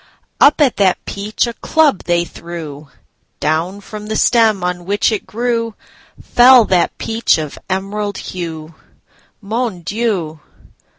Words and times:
Up 0.39 0.59
at 0.61 0.77
that 0.77 0.97
peach 1.05 1.45
a 1.45 1.53
club 1.53 2.05
they 2.05 2.25
threw—Down 2.25 3.79
from 3.81 4.07
the 4.07 4.15
stem 4.15 4.63
on 4.63 4.85
which 4.85 5.11
it 5.11 5.27
grewFell 5.27 6.67
that 6.69 6.97
peach 6.97 7.37
of 7.37 7.59
emerald 7.69 8.17
hue. 8.17 8.73
Mon 9.41 9.81
Dieu! 9.81 10.39